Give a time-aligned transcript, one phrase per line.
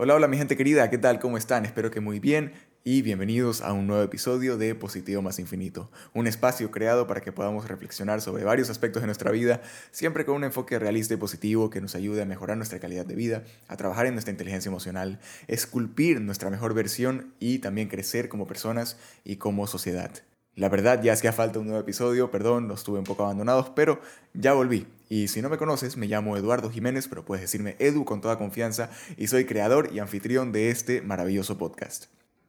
[0.00, 1.18] Hola, hola mi gente querida, ¿qué tal?
[1.18, 1.64] ¿Cómo están?
[1.64, 2.52] Espero que muy bien
[2.84, 7.32] y bienvenidos a un nuevo episodio de Positivo más Infinito, un espacio creado para que
[7.32, 11.68] podamos reflexionar sobre varios aspectos de nuestra vida, siempre con un enfoque realista y positivo
[11.68, 15.18] que nos ayude a mejorar nuestra calidad de vida, a trabajar en nuestra inteligencia emocional,
[15.48, 20.12] esculpir nuestra mejor versión y también crecer como personas y como sociedad.
[20.58, 24.00] La verdad ya hacía falta un nuevo episodio, perdón, los tuve un poco abandonados, pero
[24.34, 24.88] ya volví.
[25.08, 28.38] Y si no me conoces, me llamo Eduardo Jiménez, pero puedes decirme Edu con toda
[28.38, 32.06] confianza y soy creador y anfitrión de este maravilloso podcast.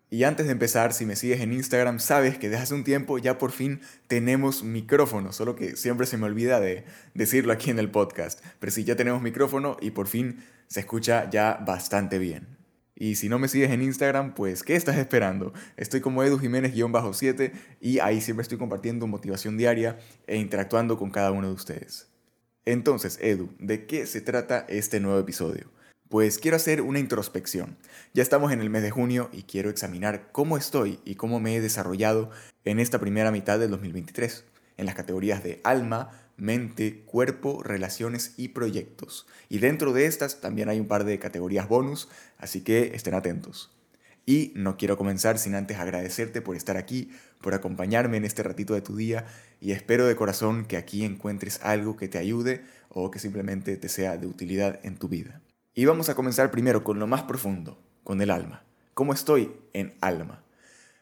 [0.09, 3.19] Y antes de empezar, si me sigues en Instagram, sabes que desde hace un tiempo
[3.19, 7.77] ya por fin tenemos micrófono, solo que siempre se me olvida de decirlo aquí en
[7.77, 8.43] el podcast.
[8.57, 12.58] Pero sí, ya tenemos micrófono y por fin se escucha ya bastante bien.
[12.99, 15.53] Y si no me sigues en Instagram, pues ¿qué estás esperando?
[15.77, 21.31] Estoy como Edu Jiménez-7 y ahí siempre estoy compartiendo motivación diaria e interactuando con cada
[21.31, 22.09] uno de ustedes.
[22.65, 25.71] Entonces, Edu, ¿de qué se trata este nuevo episodio?
[26.09, 27.77] Pues quiero hacer una introspección.
[28.13, 31.55] Ya estamos en el mes de junio y quiero examinar cómo estoy y cómo me
[31.55, 32.31] he desarrollado
[32.65, 34.43] en esta primera mitad del 2023,
[34.79, 39.27] en las categorías de alma, mente, cuerpo, relaciones y proyectos.
[39.49, 43.75] Y dentro de estas también hay un par de categorías bonus, así que estén atentos.
[44.25, 48.73] Y no quiero comenzar sin antes agradecerte por estar aquí, por acompañarme en este ratito
[48.73, 49.25] de tu día
[49.59, 53.89] y espero de corazón que aquí encuentres algo que te ayude o que simplemente te
[53.89, 55.41] sea de utilidad en tu vida.
[55.73, 58.63] Y vamos a comenzar primero con lo más profundo, con el alma.
[58.93, 60.43] ¿Cómo estoy en alma?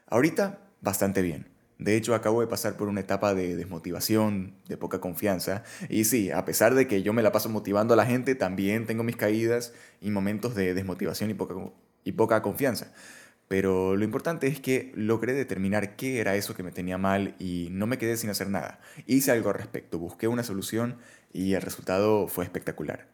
[0.06, 1.57] Ahorita bastante bien.
[1.78, 5.62] De hecho, acabo de pasar por una etapa de desmotivación, de poca confianza.
[5.88, 8.84] Y sí, a pesar de que yo me la paso motivando a la gente, también
[8.86, 11.54] tengo mis caídas y momentos de desmotivación y poca,
[12.02, 12.92] y poca confianza.
[13.46, 17.68] Pero lo importante es que logré determinar qué era eso que me tenía mal y
[17.70, 18.80] no me quedé sin hacer nada.
[19.06, 20.98] Hice algo al respecto, busqué una solución
[21.32, 23.06] y el resultado fue espectacular.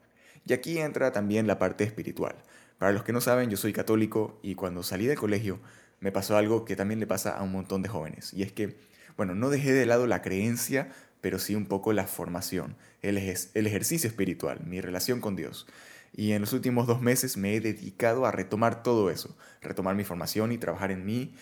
[0.46, 2.34] Y aquí entra también la parte espiritual.
[2.78, 5.60] Para los que no saben, yo soy católico y cuando salí del colegio
[6.04, 8.34] me pasó algo que también le pasa a un montón de jóvenes.
[8.34, 8.76] Y es que,
[9.16, 10.90] bueno, no dejé de lado la creencia,
[11.22, 15.66] pero sí un poco la formación, el, el ejercicio espiritual, mi relación con Dios.
[16.12, 20.04] Y en los últimos dos meses me he dedicado a retomar todo eso, retomar mi
[20.04, 21.34] formación y trabajar en mí,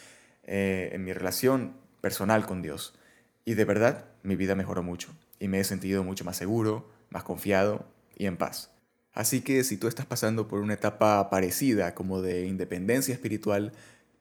[0.44, 2.96] eh, en mi relación personal con Dios.
[3.44, 7.24] Y de verdad, mi vida mejoró mucho y me he sentido mucho más seguro, más
[7.24, 7.84] confiado
[8.16, 8.70] y en paz.
[9.12, 13.72] Así que si tú estás pasando por una etapa parecida como de independencia espiritual,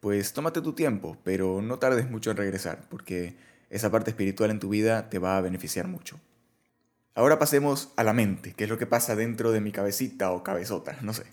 [0.02, 3.38] pues tómate tu tiempo, pero no tardes mucho en regresar, porque
[3.70, 6.20] esa parte espiritual en tu vida te va a beneficiar mucho.
[7.14, 10.44] Ahora pasemos a la mente, que es lo que pasa dentro de mi cabecita o
[10.44, 11.24] cabezota, no sé.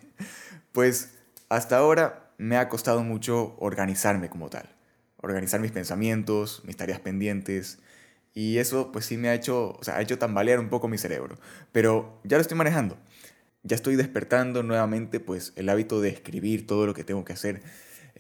[0.73, 1.15] Pues
[1.49, 4.69] hasta ahora me ha costado mucho organizarme como tal.
[5.17, 7.79] Organizar mis pensamientos, mis tareas pendientes.
[8.35, 10.99] Y eso pues sí me ha hecho, o sea, ha hecho tambalear un poco mi
[10.99, 11.39] cerebro.
[11.73, 12.99] Pero ya lo estoy manejando.
[13.63, 17.63] Ya estoy despertando nuevamente pues el hábito de escribir todo lo que tengo que hacer.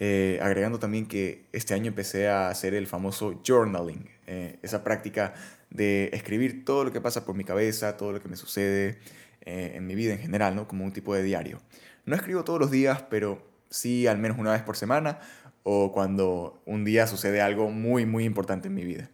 [0.00, 5.34] Eh, agregando también que este año empecé a hacer el famoso journaling, eh, esa práctica
[5.70, 8.98] de escribir todo lo que pasa por mi cabeza, todo lo que me sucede
[9.44, 10.68] eh, en mi vida en general, ¿no?
[10.68, 11.60] Como un tipo de diario.
[12.04, 15.18] No escribo todos los días, pero sí al menos una vez por semana
[15.64, 19.10] o cuando un día sucede algo muy, muy importante en mi vida.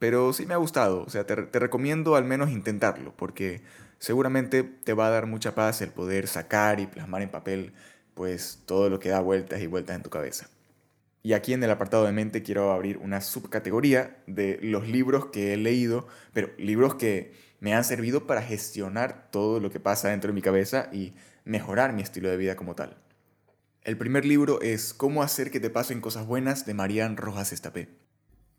[0.00, 3.62] Pero sí me ha gustado, o sea, te, te recomiendo al menos intentarlo, porque
[4.00, 7.72] seguramente te va a dar mucha paz el poder sacar y plasmar en papel
[8.14, 10.48] pues todo lo que da vueltas y vueltas en tu cabeza.
[11.22, 15.54] Y aquí en el apartado de mente quiero abrir una subcategoría de los libros que
[15.54, 20.28] he leído, pero libros que me han servido para gestionar todo lo que pasa dentro
[20.28, 21.14] de mi cabeza y
[21.44, 22.96] mejorar mi estilo de vida como tal.
[23.84, 27.88] El primer libro es Cómo hacer que te pasen cosas buenas de Marian Rojas Estapé.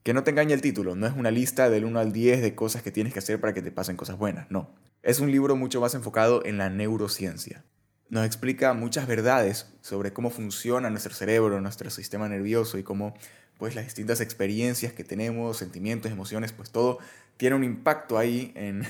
[0.04, 2.56] Que no te engañe el título, no es una lista del 1 al 10 de
[2.56, 4.70] cosas que tienes que hacer para que te pasen cosas buenas, no.
[5.02, 7.64] Es un libro mucho más enfocado en la neurociencia
[8.14, 13.16] nos explica muchas verdades sobre cómo funciona nuestro cerebro, nuestro sistema nervioso y cómo
[13.58, 17.00] pues las distintas experiencias que tenemos, sentimientos, emociones, pues todo
[17.38, 18.86] tiene un impacto ahí en,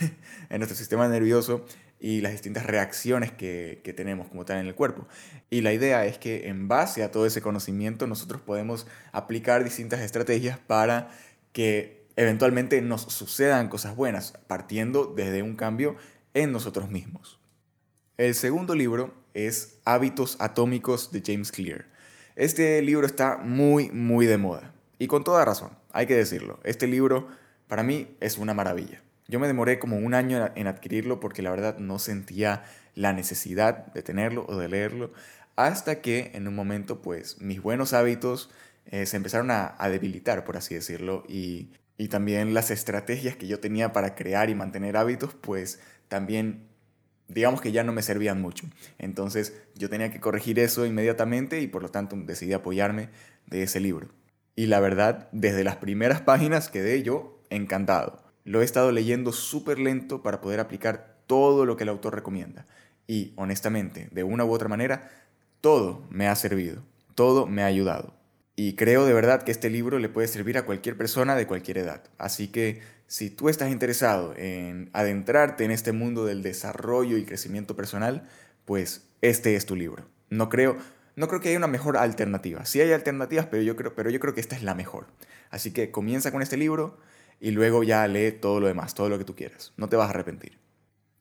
[0.50, 1.66] nuestro sistema nervioso
[2.01, 5.07] y las distintas reacciones que, que, tenemos como tal en el cuerpo.
[5.50, 10.01] Y la idea es que en base a todo ese conocimiento nosotros podemos aplicar distintas
[10.01, 11.07] estrategias para
[11.53, 15.95] que eventualmente nos sucedan cosas buenas, partiendo desde un cambio
[16.33, 17.39] en nosotros mismos.
[18.15, 21.85] El segundo libro es Hábitos Atómicos de James Clear.
[22.35, 24.74] Este libro está muy, muy de moda.
[25.00, 26.59] Y con toda razón, hay que decirlo.
[26.63, 27.27] Este libro
[27.68, 29.01] para mí es una maravilla.
[29.27, 32.63] Yo me demoré como un año en adquirirlo porque la verdad no sentía
[32.95, 35.12] la necesidad de tenerlo o de leerlo
[35.56, 38.50] hasta que en un momento pues mis buenos hábitos
[38.88, 43.47] eh, se empezaron a, a, debilitar, por así decirlo, y, y también las estrategias que
[43.47, 46.68] yo tenía para crear y mantener hábitos pues también
[47.27, 48.67] digamos que ya no me servían mucho.
[48.99, 53.09] Entonces yo tenía que corregir eso inmediatamente y por lo tanto decidí apoyarme
[53.47, 54.09] de ese libro.
[54.55, 58.23] Y la verdad, desde las primeras páginas quedé yo encantado.
[58.45, 62.67] Lo he estado leyendo súper lento para poder aplicar todo lo que el autor recomienda.
[63.07, 65.09] Y honestamente, de una u otra manera,
[65.61, 66.83] todo me ha servido,
[67.15, 68.13] todo me ha ayudado.
[68.55, 71.79] Y creo de verdad que este libro le puede servir a cualquier persona de cualquier
[71.79, 72.03] edad.
[72.19, 77.75] Así que si tú estás interesado en adentrarte en este mundo del desarrollo y crecimiento
[77.75, 78.27] personal,
[78.65, 80.05] pues este es tu libro.
[80.29, 80.77] No creo,
[81.15, 82.65] no creo que haya una mejor alternativa.
[82.65, 85.07] Sí hay alternativas, pero yo creo, pero yo creo que esta es la mejor.
[85.49, 86.97] Así que comienza con este libro
[87.39, 89.73] y luego ya lee todo lo demás, todo lo que tú quieras.
[89.77, 90.59] No te vas a arrepentir.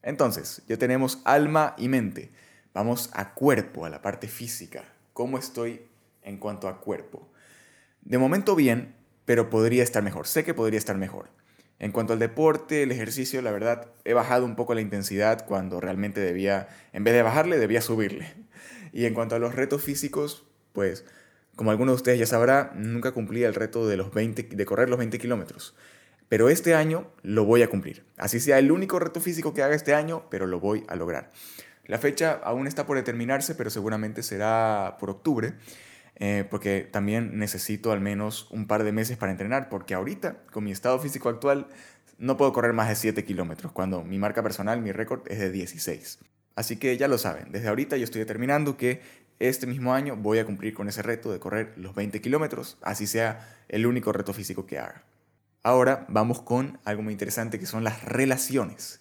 [0.02, 2.30] Entonces, ya tenemos alma y mente.
[2.74, 4.84] Vamos a cuerpo, a la parte física.
[5.12, 5.82] ¿Cómo estoy
[6.22, 7.28] en cuanto a cuerpo?
[8.02, 10.26] De momento bien, pero podría estar mejor.
[10.26, 11.30] Sé que podría estar mejor.
[11.78, 15.80] En cuanto al deporte, el ejercicio, la verdad, he bajado un poco la intensidad cuando
[15.80, 18.34] realmente debía, en vez de bajarle, debía subirle.
[18.92, 21.04] Y en cuanto a los retos físicos, pues,
[21.56, 24.88] como algunos de ustedes ya sabrá, nunca cumplí el reto de, los 20, de correr
[24.88, 25.74] los 20 kilómetros.
[26.28, 28.04] Pero este año lo voy a cumplir.
[28.16, 31.32] Así sea el único reto físico que haga este año, pero lo voy a lograr.
[31.86, 35.54] La fecha aún está por determinarse, pero seguramente será por octubre.
[36.24, 40.62] Eh, porque también necesito al menos un par de meses para entrenar, porque ahorita, con
[40.62, 41.66] mi estado físico actual,
[42.16, 45.50] no puedo correr más de 7 kilómetros, cuando mi marca personal, mi récord es de
[45.50, 46.20] 16.
[46.54, 49.00] Así que ya lo saben, desde ahorita yo estoy determinando que
[49.40, 53.08] este mismo año voy a cumplir con ese reto de correr los 20 kilómetros, así
[53.08, 55.02] sea el único reto físico que haga.
[55.64, 59.00] Ahora vamos con algo muy interesante que son las relaciones.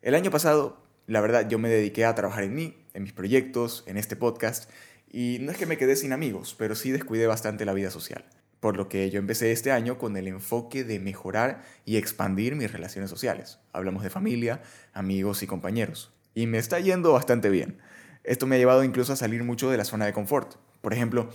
[0.00, 3.82] El año pasado, la verdad, yo me dediqué a trabajar en mí, en mis proyectos,
[3.88, 4.70] en este podcast,
[5.12, 8.24] y no es que me quedé sin amigos, pero sí descuidé bastante la vida social.
[8.60, 12.72] Por lo que yo empecé este año con el enfoque de mejorar y expandir mis
[12.72, 13.58] relaciones sociales.
[13.72, 14.62] Hablamos de familia,
[14.94, 16.12] amigos y compañeros.
[16.34, 17.78] Y me está yendo bastante bien.
[18.24, 20.54] Esto me ha llevado incluso a salir mucho de la zona de confort.
[20.80, 21.28] Por ejemplo,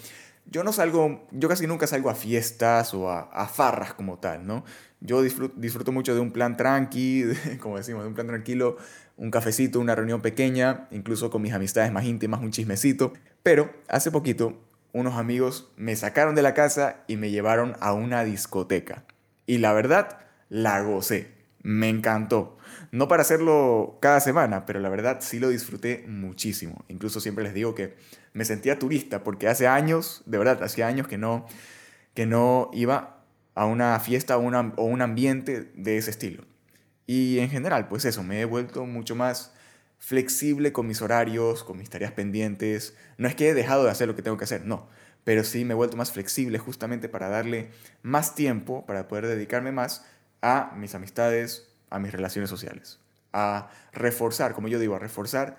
[0.50, 4.64] yo no salgo, yo casi nunca salgo a fiestas o a, farras como tal, ¿no?
[5.02, 7.26] Yo disfruto, disfruto, mucho de un plan tranqui,
[7.62, 8.78] como decimos, de un plan tranquilo,
[9.18, 13.14] un cafecito, una reunión pequeña, incluso con mis amistades más íntimas, un chismecito.
[13.44, 14.62] Pero hace poquito,
[14.94, 19.04] unos amigos me sacaron de la casa y me llevaron a una discoteca.
[19.46, 20.19] Y la verdad,
[20.50, 21.36] la gocé.
[21.64, 22.58] Me encantó.
[22.92, 26.86] No para hacerlo cada semana, pero la verdad sí lo disfruté muchísimo.
[26.88, 27.96] Incluso siempre les digo que
[28.34, 31.48] me sentía turista porque hace años, de verdad, hacía años que no,
[32.14, 33.24] que no iba
[33.56, 36.44] a una fiesta o, o un ambiente de ese estilo.
[37.07, 39.54] Y en general, pues eso, me he vuelto mucho más
[39.98, 42.95] flexible con mis horarios, con mis tareas pendientes.
[43.18, 44.88] No es que he dejado de hacer lo que tengo que hacer, no,
[45.24, 47.71] pero sí me he vuelto más flexible justamente para darle
[48.04, 50.06] más tiempo, para poder dedicarme más
[50.42, 53.00] a mis amistades, a mis relaciones sociales,
[53.33, 55.57] a reforzar, como yo digo, a reforzar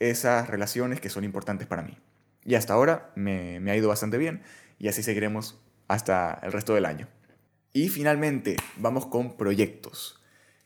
[0.00, 1.96] esas relaciones que son importantes para mí.
[2.44, 4.42] Y hasta ahora me, me ha ido bastante bien
[4.78, 7.08] y así seguiremos hasta el resto del año.
[7.72, 10.17] Y finalmente vamos con proyectos.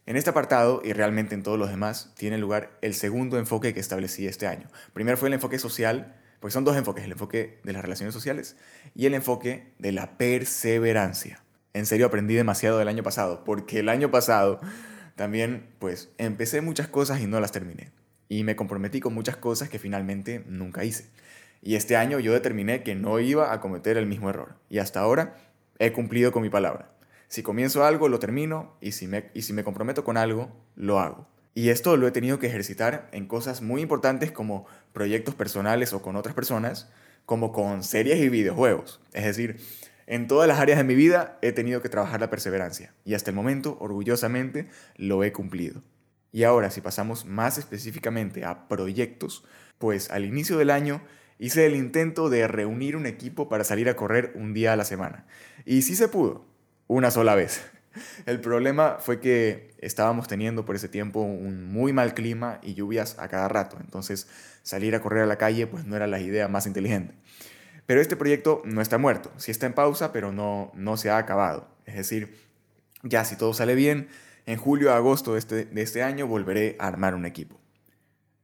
[0.05, 3.79] En este apartado, y realmente en todos los demás, tiene lugar el segundo enfoque que
[3.79, 4.69] establecí este año.
[4.93, 8.57] Primero fue el enfoque social, porque son dos enfoques, el enfoque de las relaciones sociales
[8.97, 11.45] y el enfoque de la perseverancia.
[11.73, 14.61] En serio aprendí demasiado del año pasado, porque el año pasado
[15.15, 17.93] también pues empecé muchas cosas y no las terminé.
[18.29, 21.11] Y me comprometí con muchas cosas que finalmente nunca hice.
[21.63, 24.57] Y este año yo determiné que no iba a cometer el mismo error.
[24.69, 25.37] Y hasta ahora
[25.79, 26.91] he cumplido con mi palabra.
[27.33, 31.01] Si comienzo algo, lo termino y si, me, y si me comprometo con algo, lo
[31.01, 31.27] hago.
[31.55, 36.03] Y esto lo he tenido que ejercitar en cosas muy importantes como proyectos personales o
[36.03, 36.93] con otras personas,
[37.25, 39.01] como con series y videojuegos.
[39.15, 39.57] Es decir,
[40.07, 43.31] en todas las áreas de mi vida he tenido que trabajar la perseverancia y hasta
[43.31, 45.81] el momento, orgullosamente, lo he cumplido.
[46.33, 49.43] Y ahora, si pasamos más específicamente a proyectos,
[49.79, 51.01] pues al inicio del año
[51.39, 54.85] hice el intento de reunir un equipo para salir a correr un día a la
[54.85, 55.25] semana.
[55.65, 56.52] Y sí se pudo,
[56.93, 57.63] una sola vez.
[58.27, 63.19] El problema fue que estábamos teniendo por ese tiempo un muy mal clima y lluvias
[63.19, 64.29] a cada rato, entonces
[64.63, 67.15] salir a correr a la calle pues no era la idea más inteligente.
[67.87, 71.17] Pero este proyecto no está muerto, sí está en pausa, pero no, no se ha
[71.17, 71.69] acabado.
[71.85, 72.39] Es decir,
[73.03, 74.09] ya si todo sale bien,
[74.47, 77.59] en julio a agosto este, de este año volveré a armar un equipo.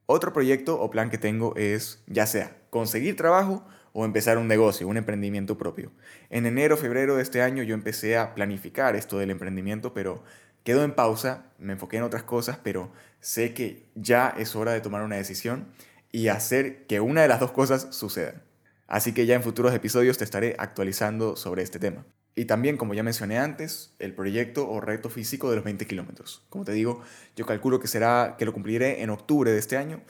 [0.07, 3.65] Otro proyecto o plan que tengo es, ya sea, conseguir trabajo
[3.99, 5.91] o empezar un negocio, un emprendimiento propio.
[6.31, 10.23] En enero, febrero de este año yo empecé a planificar esto del emprendimiento, pero
[10.63, 14.81] quedó en pausa, me enfoqué en otras cosas, pero sé que ya es hora de
[14.81, 15.67] tomar una decisión
[16.13, 18.41] y hacer que una de las dos cosas sucedan.
[18.87, 22.07] Así que ya en futuros episodios te estaré actualizando sobre este tema.
[22.37, 26.47] Y también, como ya mencioné antes, el proyecto o reto físico de los 20 kilómetros.
[26.51, 27.03] Como te digo,
[27.35, 30.03] yo calculo que será que lo cumpliré en octubre de este año,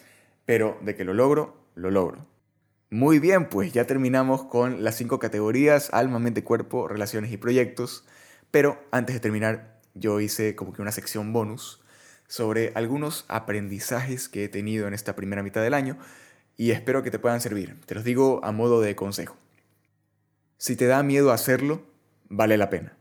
[0.45, 2.27] pero de que lo logro, lo logro.
[2.91, 8.07] Muy bien, pues ya terminamos con las cinco categorías, alma, mente, cuerpo, relaciones y proyectos.
[8.51, 11.83] Pero antes de terminar, yo hice como que una sección bonus
[12.29, 15.99] sobre algunos aprendizajes que he tenido en esta primera mitad del año
[16.57, 17.79] y espero que te puedan servir.
[17.85, 19.37] Te los digo a modo de consejo.
[20.57, 21.87] Si te da miedo hacerlo,
[22.31, 22.97] vale la pena.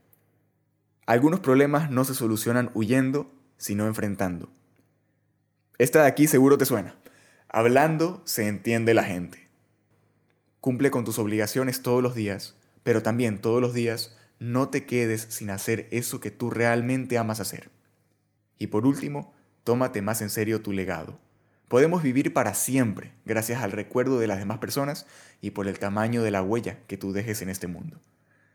[1.06, 4.50] Algunos problemas no se solucionan huyendo, sino enfrentando.
[5.78, 6.96] Esta de aquí seguro te suena.
[7.48, 9.47] Hablando se entiende la gente.
[10.68, 15.26] Cumple con tus obligaciones todos los días, pero también todos los días no te quedes
[15.30, 17.70] sin hacer eso que tú realmente amas hacer.
[18.60, 19.34] Y por último,
[19.64, 21.22] tómate más en serio tu legado.
[21.70, 25.06] Podemos vivir para siempre gracias al recuerdo de las demás personas
[25.40, 28.02] y por el tamaño de la huella que tú dejes en este mundo.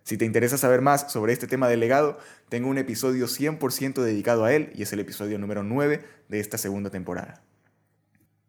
[0.03, 2.19] Si te interesa saber más sobre este tema del legado,
[2.51, 6.59] tengo un episodio 100% dedicado a él y es el episodio número 9 de esta
[6.59, 7.43] segunda temporada.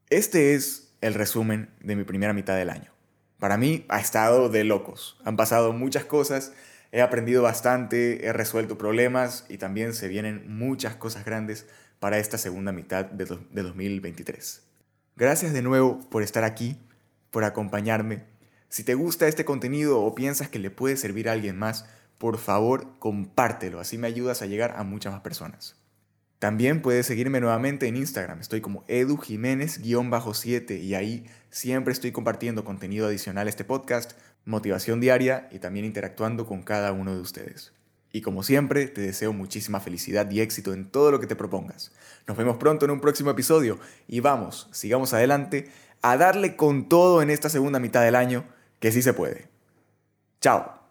[0.09, 2.92] Este es el resumen de mi primera mitad del año.
[3.43, 5.17] Para mí ha estado de locos.
[5.25, 6.53] Han pasado muchas cosas,
[6.93, 11.65] he aprendido bastante, he resuelto problemas y también se vienen muchas cosas grandes
[11.99, 14.63] para esta segunda mitad de, 2023.
[15.17, 16.77] Gracias de nuevo por estar aquí,
[17.31, 18.23] por acompañarme
[18.69, 21.85] si te gusta este contenido o piensas que le puede servir a alguien más,
[22.19, 25.75] por favor compártelo, así me ayudas a llegar a muchas más personas.
[26.43, 33.07] También puedes seguirme nuevamente en Instagram, estoy como edujiménez-7 y ahí siempre estoy compartiendo contenido
[33.07, 34.11] adicional a este podcast,
[34.43, 37.71] motivación diaria y también interactuando con cada uno de ustedes.
[38.11, 41.93] Y como siempre, te deseo muchísima felicidad y éxito en todo lo que te propongas.
[42.27, 45.71] Nos vemos pronto en un próximo episodio y vamos, sigamos adelante
[46.01, 48.43] a darle con todo en esta segunda mitad del año
[48.81, 49.47] que sí se puede.
[50.41, 50.82] Chao.